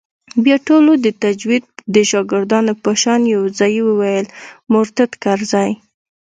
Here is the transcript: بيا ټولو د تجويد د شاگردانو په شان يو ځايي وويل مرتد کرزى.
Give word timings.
بيا 0.43 0.57
ټولو 0.67 0.91
د 1.05 1.07
تجويد 1.23 1.63
د 1.95 1.97
شاگردانو 2.11 2.73
په 2.83 2.91
شان 3.01 3.21
يو 3.35 3.43
ځايي 3.57 3.81
وويل 3.89 4.25
مرتد 4.73 5.11
کرزى. 5.23 5.69